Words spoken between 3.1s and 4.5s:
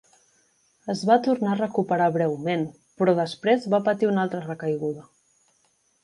després va patir una altra